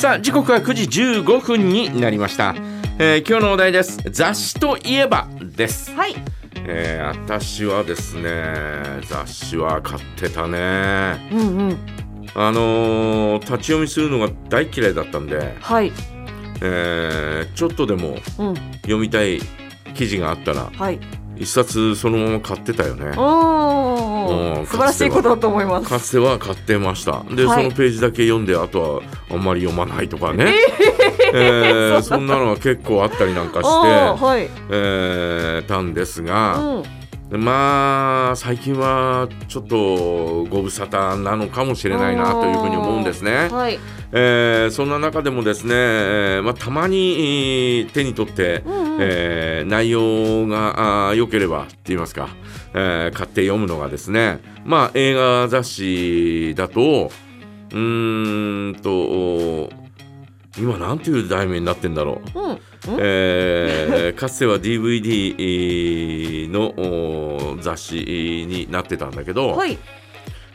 [0.00, 2.54] さあ時刻は9時15分になりました、
[2.98, 3.98] えー今日のお題です。
[4.10, 6.14] 雑誌といえばです、はい。
[6.66, 8.32] えー私はですね
[9.06, 11.28] 雑誌は買ってたね。
[11.30, 11.78] うんうん。
[12.34, 15.92] あのー立ち読みするのが大嫌いだったんで、はい。
[16.62, 18.54] えーちょっとでもうん。
[18.80, 19.38] 読みたい
[19.94, 20.98] 記事があったらはい
[21.40, 23.12] 一冊そのまま買ってたよね。
[23.16, 24.62] おうん。
[24.62, 25.88] ー素晴らしいことだと思います。
[25.88, 27.24] かつては買ってました。
[27.34, 27.64] で、はい。
[27.64, 30.54] そのページだけ読んであとはあんまり読まないとかね、
[31.32, 32.02] えー。
[32.02, 34.50] そんなのは結構あったりなんかあして、ーはい。
[34.70, 36.84] えーたんですうが、ん
[37.38, 43.48] まあ最近はちょっとご無沙汰なのかもしれないなというふうに思うんですね。
[43.48, 43.78] はい。
[44.12, 48.98] えーそんな中でもですね、えーまあ、たまにえー手に取って、うんうん。
[49.00, 52.28] えー内容が良ければって言いますか、
[52.74, 57.10] えー買って読むのがですねまあ映画雑誌だと
[57.72, 59.70] うーんと
[60.58, 62.40] 今なんていう題名になってんだろう。
[62.40, 62.60] うん
[62.98, 66.74] えーかつては DVD の
[67.52, 69.78] お雑誌になってたんだけど、はい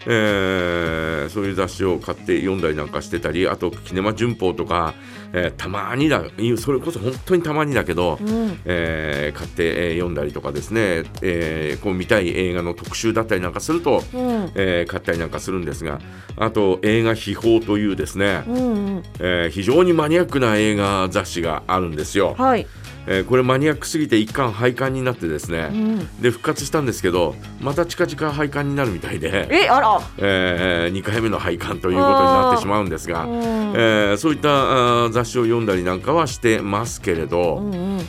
[0.07, 4.93] えーそういう雑誌を買って読んだりなんかしてたりあと「キネマ旬報」とか、
[5.33, 6.23] えーたまにだ
[6.57, 8.59] それこそ本当にたまにだけど、うん。
[8.65, 14.51] えー買って、えー読んだりとかですね、えーこう見たい映画の特集だったりなんかすると、うん。
[14.55, 15.99] えー買ったりなんかするんですが
[16.37, 19.03] あと映画秘宝というですね、うんうん。
[19.19, 22.35] えー非常にマニアックな映画雑誌があるんですよ。
[22.37, 22.67] はい
[23.07, 26.21] えーこれマニアックすぎて一巻廃刊になってですね、うん。
[26.21, 29.99] で復活したんですけどまた近々廃刊になるみたいで、えあら。
[30.17, 33.33] え2回目の廃刊ということになってしまうんですが、うん。
[33.37, 37.97] えーそういった雑誌を読んだりなんかはしてますけれうど、んうん。
[37.99, 38.01] う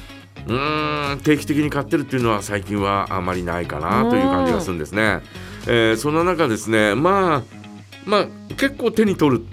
[0.48, 5.20] ーん定期的に買ってるっていうのは最近はあまりないかなという感じがするんですね。
[5.66, 7.42] えーそんな中ですねまあ
[8.04, 9.44] まあ結構手に取る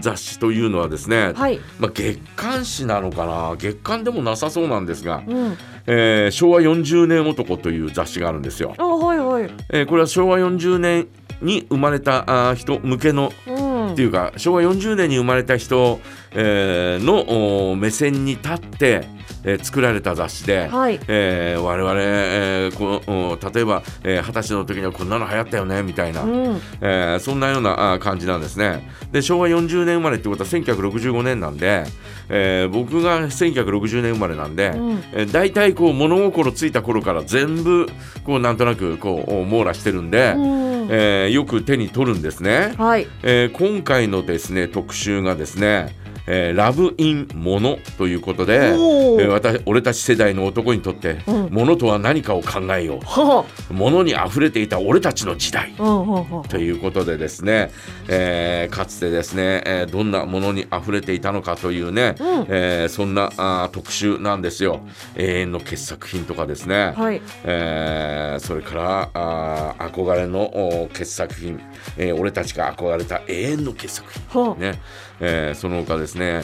[0.00, 1.60] 雑誌というのはですね、はい。
[1.78, 3.56] まあ、月刊誌なのかな？
[3.56, 5.56] 月刊でもなさそうなんですが、うん。
[5.86, 8.74] えー昭和40年男という雑誌があるんですよ。
[8.78, 9.50] あはいはい。
[9.70, 11.08] えーこれは昭和40年
[11.40, 13.92] に生まれたあー人向けのうん。
[13.92, 16.00] っていうか昭和40年に生まれた人、
[16.34, 19.04] えーのお目線に立って、
[19.44, 21.00] えー作られた雑誌で、はい。
[21.08, 26.60] えー我々、えーこ例えばえー二十、歳の時にはこんなの流行ったよねみたいな、うん。
[26.80, 28.88] えーそんなような感じなんですね。
[29.10, 31.84] で昭和40年生まれってことは1965年なんで、
[32.28, 35.02] えー僕が1960年生まれなんで、うん。
[35.12, 37.86] えー大体こう物心ついた頃から全部
[38.24, 40.88] こうなんとなくこう網羅してるんで、うん。
[40.90, 42.74] えーよく手に取るんですね。
[42.78, 43.06] はい。
[43.22, 51.48] えー今回のですね特集がですね、えーラブ・イン・モノということで、えー私俺たち世代の男にとって、うん。
[51.50, 55.72] モノとは何かを考えよはうモノに溢れていた俺たちの時代。
[55.76, 57.70] ということでですね、
[58.08, 62.46] えーかつてですね、えーどんなものに溢れていたのかというね、うん。
[62.48, 64.80] えーそんなあー特集なんですよ。
[65.16, 67.20] 永遠の傑作品とかですね、はい。
[67.44, 70.42] えーそれからあー憧れの
[70.84, 71.60] お傑作品、
[71.96, 74.80] えー俺たちが憧れた永遠の傑作品、はね。
[75.20, 76.42] えーその他ですね、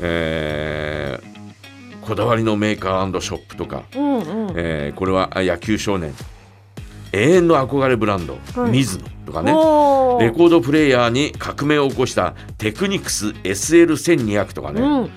[0.00, 1.32] えー
[2.02, 4.54] こだわりのメーカーショップとか、あうんうん。
[4.56, 6.12] えーこれはあ野球少年。
[7.12, 8.70] 永遠の憧れブランド、はい。
[8.72, 9.52] ミズノとかね。
[9.52, 15.10] レコードプレーヤーに革命を起こしたテクニクス SL1200 とかね、うん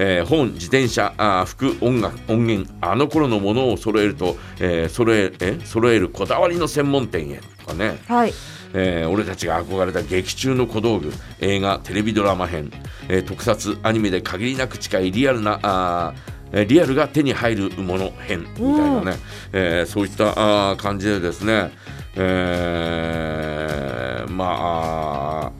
[0.00, 8.32] えー本自転車あー服音楽音源あの頃のものを揃えると、えー揃ええ揃えるこだわりの専門店へとかね、はい。
[8.74, 12.70] えー俺たちが憧れた劇中の小道具映画テレビドラマ編、
[13.08, 16.14] えー特撮アニメで限りなく近いリアルなあ
[16.66, 19.16] リアルが手に入るもの編みたいなね、
[19.52, 21.72] えーそういったあー感じでですね、
[22.16, 25.52] えーまあ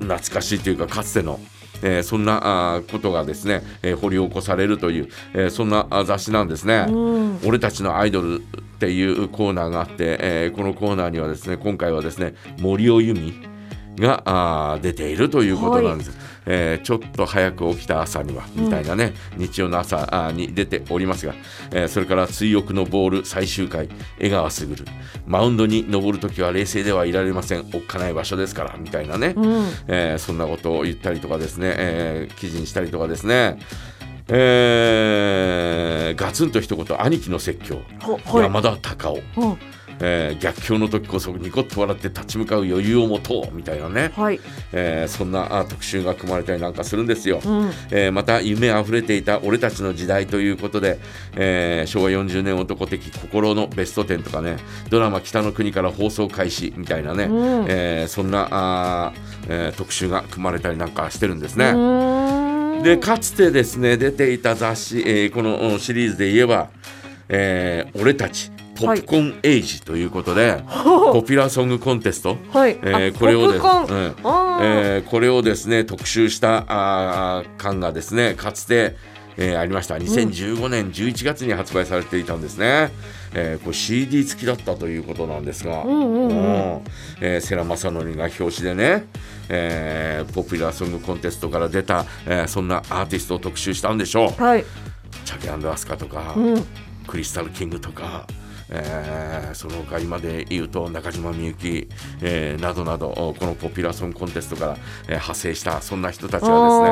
[0.00, 1.38] 懐かしいというかかつての
[1.84, 6.86] えーそんなあーことがですね、えー掘り起こされるという、えーそんなあ雑誌なんですね。
[6.88, 13.32] うん俺たちのアイドルっていうコーナーがあって、えーこのコーナーにはですね今回はですね森尾由美
[13.96, 16.10] が出ているということなんです、
[16.46, 21.34] えーちょっと早く起きた朝にはみたいなね、日曜の朝に出ておりますが、
[21.70, 23.88] えーそれから追憶のボール最終回
[24.18, 24.84] 江川卓。
[25.26, 27.60] マウンドに登るときは冷静ではいられません。
[27.72, 29.44] おっかない場所ですからみたいなね、うん。
[29.88, 33.58] えーそんなことを言ったりとかですね、えー記事にしたりとかですね、
[34.28, 39.58] えーガツンと一言兄貴の説教、ほはい山田隆夫うん
[40.00, 44.40] えー逆境の時こそニコッと笑って立ち向かう余裕を持とうみたいなね、はい。
[44.72, 47.40] えーそんなあ特集が組まれたりなんかするんですよ。
[47.44, 47.70] うん。
[47.90, 50.98] えーまた夢あふれていた俺たちの時代ということで、
[51.36, 54.56] えー昭和40年男的心のベスト10とかね
[54.90, 57.32] ドラマ「北の国から放送開始」みたいなね、う
[57.62, 62.43] んえーそんなあー、えー特集が組まれたりなんかしてるんですうね。
[62.84, 66.68] でかつてですね出ていた雑誌、えーこのうんシリーズで言えば
[67.30, 70.62] 「えー俺たちポップコーンエイジ」ということで、
[71.12, 72.78] ポピュラーソングコンテスト、はい。
[72.82, 73.68] えーあこれをです、うん。
[74.60, 78.96] えーこれをですね特集したあー感がですねかつて、
[79.36, 79.96] えーありました。
[79.96, 82.90] 2015年11月に発売されていたんですね、
[83.34, 86.28] えーこれ CD 付きだったということなんですが、んうんうん。
[86.28, 86.32] う
[86.78, 86.82] ん。
[87.20, 89.06] えー世良正則が表紙でね、
[89.48, 94.42] えーポピュラーソングコンテストから出た、えーそんなアーティストを特集したんでしょう。
[94.42, 94.64] はい。
[95.24, 96.64] チャゲアスカとか、うん。
[97.06, 98.26] クリスタルキングとか、
[98.70, 101.88] えーその他今で言うと中島みゆき、
[102.22, 103.08] えーなどなど
[103.38, 106.88] このポピュラーソングコンテストから、えー派生したそんな人たちがですね、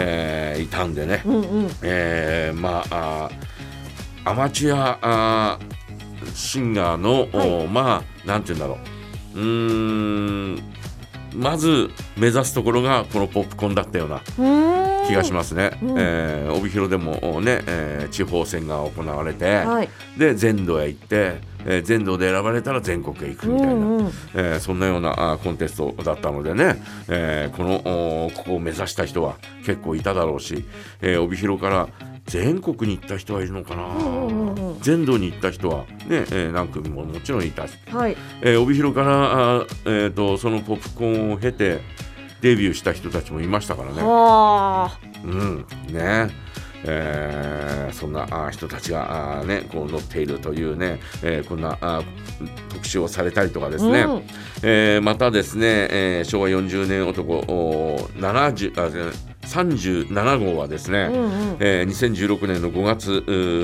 [0.00, 1.70] えーいたんでね、うんうん。
[1.82, 3.30] えーまあ
[4.24, 7.64] アマチュアあーシンガーの、はい。
[7.64, 8.78] おまあなんて言うんだろ
[9.34, 9.38] う。
[9.38, 9.44] うー
[10.56, 10.62] ん
[11.34, 14.20] まず目指すところがこのポップコーンだったような
[15.10, 15.70] 気がしますね。
[15.82, 19.88] うんえー帯広でもね、えー地方選が行われて、はい。
[20.18, 24.06] で全土へ行って、えー全土で選ばれたら全国へ行くうみたいな、んうん。
[24.34, 30.64] えーそんなようなあコンテストだったのでね、えーこのおここを目指した人は結構いただろうし、
[31.00, 31.88] えー帯広から
[32.26, 38.16] 全国に行った人はいるのかな、んうんうん全土に行った人は、ねえー何組ももちろんいたし、はい。
[38.42, 41.80] えー帯広からあ、えー、とそのポップコーンを経て
[42.40, 44.02] デビューした人たちもいましたからね。
[44.02, 44.98] はあ。
[45.24, 46.30] うんね
[46.84, 52.02] えーそんなあ人たちがあねこう乗っているというね、えーこんなあ
[52.72, 54.22] 特集をされたりとかですね、うん
[54.62, 59.12] えーまたですね、えー昭和40年男お70あ
[59.46, 61.56] 37号はですね、うんうん。
[61.60, 63.14] えー2016年の5月う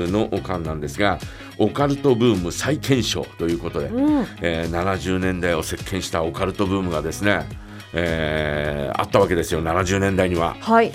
[0.07, 1.17] ーの間なんですが
[1.57, 4.25] オカルトブーム再検証ということで、うん。
[4.41, 7.47] えー70年代を席巻したオカルトブームがですね、
[7.97, 10.55] えーあったわけですよ70年代には。
[10.59, 10.91] はい。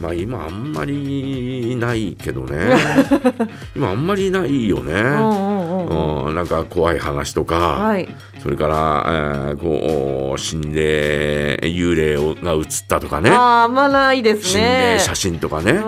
[0.00, 2.76] まあ今あんまりないけどね
[3.74, 8.08] 今あんまりないよね、うんなんか怖い話とか、はい。
[8.42, 9.06] それから、
[9.50, 14.94] えーこう心霊幽霊をが映ったとかねああ、あんまないです心ね。
[14.94, 15.82] 霊写真とかね、うん。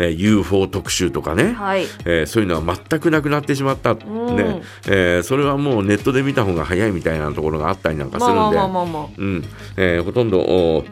[0.00, 1.84] えー UFO 特集とかね、はい。
[2.04, 3.98] えーそういうのは全くなくなってしまった、ん
[4.36, 9.44] ねえーそれはもうネットで見た方が早いみたいなところがあったりなんかすまあるんで、うん
[9.76, 10.84] えーほとんどお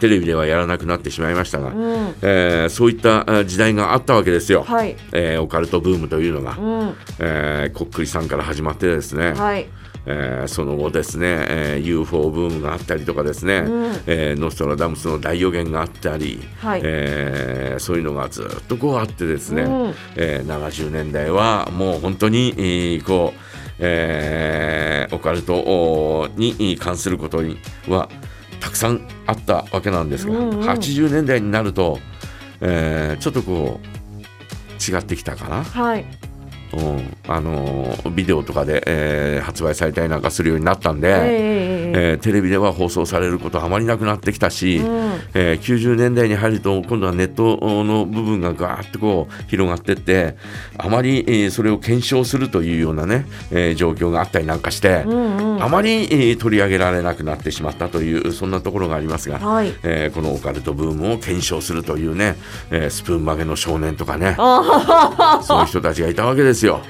[0.00, 1.70] テレビではやらなくなってしまいましたが、あ。
[1.72, 2.14] うん。
[2.22, 4.96] えーそういったあ時代があったわけですよ、はい。
[5.12, 6.94] えーオカルトブームというのが、うん。
[7.20, 9.66] えーこっくりさんから始まってですね、はい。
[10.06, 23.40] えーその後ですね、えー UFO ブームがあったりとかですね、うんえーノストラダムスの大予言があったり、はいえーそういうのがずっとこうあってですね、うんえー70年代はもう本当に、えーこう、
[23.78, 27.58] えーオカルトおに関することに
[27.88, 28.08] は
[28.60, 31.98] たくさんあったわけなんですが、うんうん80年代になると、
[32.60, 35.62] えーちょっとこう違ってきたかな。
[35.62, 36.04] はい。
[36.74, 37.16] うん。
[37.28, 44.86] あのービデオとかで、えー発売されたりなんかするようになったんで、えええーテレビでは放送されることはあまりなくなってきたし、うん。
[45.34, 50.36] えー90年代に入ると今度はネットの部分がガーッとこう広がってって
[50.78, 55.62] あまり、えーそれを検証するというようなね、えー状況があったりなんかして、うんうん。
[55.64, 59.72] あまり、えー取り上げられなくなってしまったというそんなところがありますが、はい。
[59.82, 62.36] えーこのオカルトブームを検証するというね、
[62.70, 64.34] えースプーン曲げの少年とかね。
[65.42, 66.80] そういう人たちがいたわけですよ。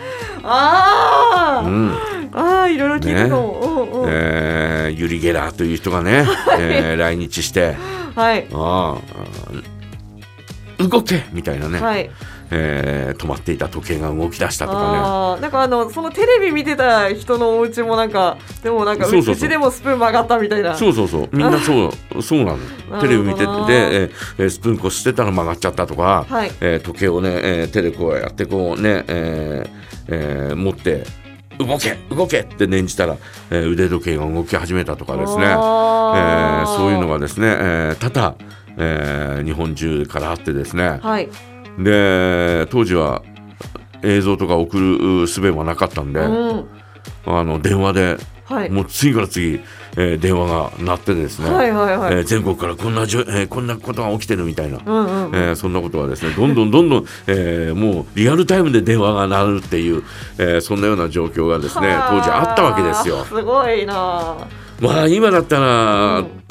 [0.43, 1.67] ああ。
[1.67, 1.95] うん
[2.35, 3.87] ああ、いろいろ聞いたかも。
[3.93, 4.09] うんうん。
[4.11, 6.27] えーユリ・ゲラーという人がね、
[6.59, 7.77] えー来日して
[8.15, 8.47] はい。
[8.53, 8.99] あ
[10.79, 12.11] あ動けみたいなね、はい。
[12.53, 20.71] えー止まっていた時計が動き出したとかああ、なんかあの、そのテレビ見てた人のお家もなんか、でもなんか、うちでもスプーン曲がったみたいな。
[20.73, 21.29] ねそうそうそう。
[21.33, 22.55] みんなそう そうな
[22.91, 23.01] の。
[23.01, 26.51] テレビ見ててえースプーンこすってたら曲がっちゃったとか、はい。
[26.61, 29.71] えー時計をね、えー手でこうやってこうね、えー
[30.09, 31.05] えー持って
[31.59, 33.17] 動け動けって念じたら、
[33.51, 36.71] えー腕時計が動き始めたとかですね、えあー。
[36.71, 38.35] ーそういうのがですね、えー多々、
[38.79, 41.29] えー日本中からあってですね、はい。
[41.79, 43.23] で当時は
[44.03, 46.67] 映像とか送る術もなかったんで、うん。
[47.25, 48.71] あの電話ではい。
[48.71, 49.61] もう次から次、
[49.97, 52.15] えー電話が鳴ってですね、はいはいはい。
[52.15, 55.35] えー全国からこんなじょ、えーこんなことが起きてるみたいな、うんうんうん。
[55.35, 60.03] えーそんなことはですねどんどんどんどん、えーもうリアルタイムで電話が鳴るっていう、
[60.39, 63.25] えーそんなような状況がですねは当時あったわけですよ。
[63.25, 64.37] すごいな
[64.81, 66.42] まあ今だったら、うん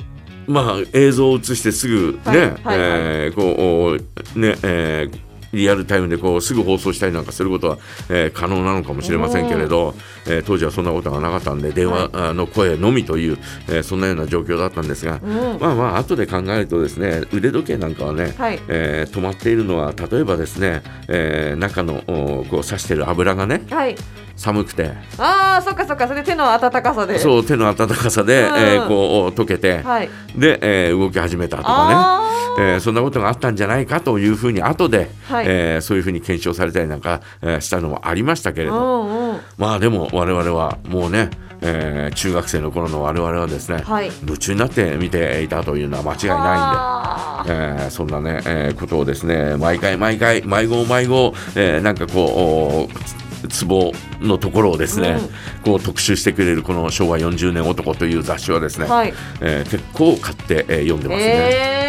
[0.48, 3.98] まあ映像を映してすぐね、えーこ
[4.36, 7.77] うね、えーリアルタイムでこうすぐ放送したりなんかすることは、
[8.10, 9.95] えー可能なのかもしれませんけれど、
[10.25, 15.60] えー当時はそんなことがなかったんで電話あの声のみという、えーそんなような状況だったんですが、うん。
[15.60, 18.60] まあまあ後で考えるとですね腕時計なんかはね、はい。
[18.69, 23.98] えー止まっているのは例えばですね、えー中のおこう刺してる油がねはい
[24.41, 24.91] 寒くて。
[25.17, 26.07] ああそっかそっか。
[26.07, 27.19] それ手の温かさで。
[27.19, 28.55] そう手の温かさで、うん。
[28.57, 30.10] えーこう溶けて、はい。
[30.36, 35.45] で、えー動き始めたとかあね、えーそんなことがあったんじゃないかというふうに後で、はい。
[35.48, 39.39] えーそういうふうに検証されたりなんか、えーしたのもありましたけれうど、んうん。
[39.57, 41.29] まあでも我々はもうね、
[41.62, 44.12] えー中学生の頃の我々はですね、はい。
[44.25, 47.53] 夢中になって見ていたというのは間違いないんで。
[47.53, 53.15] えーそんなね、えーことをですね毎回毎回毎号毎号、えーなんかこうつ
[53.48, 55.17] 壺のところをですね、
[55.63, 59.13] こう特集してくれるこの昭和40年男という雑誌はですね、はい。
[59.41, 61.80] えー結構買って、えー読んでますね、えー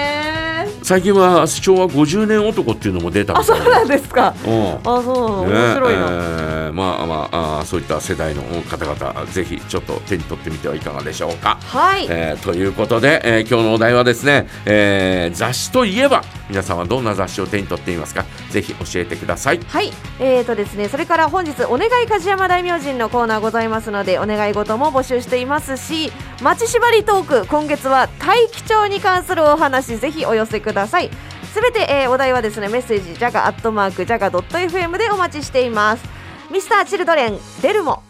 [0.93, 4.35] 最近は昭和50年男っていうのも出たあそうなんですか。
[4.45, 4.75] うん。
[4.75, 5.49] あそう。
[5.49, 5.55] ね。
[5.55, 11.59] 面白いな、えーまあまああーそういった世代の方々ぜひちょっと手に取ってみてはいかがでしょうか。
[11.63, 12.07] はい。
[12.11, 18.27] えーということで、えー今日のお題はですね、えー雑誌といえば皆さんはどんな雑誌を手に取っていますか？
[18.51, 19.61] ぜひ教えてください。
[19.67, 31.11] はい、えーとですね、それから本日お願い梶山大明神のコーナーございますのでお願い事も募集していますし町縛りトーク今月は大気町に関するお話ぜひお寄せくださいださい。
[31.53, 36.05] すべて、えーお題はですねメッセージジャガアットマークジャガドット FM でお待ちしています。
[36.51, 38.03] ミスターチルドレンデルモ。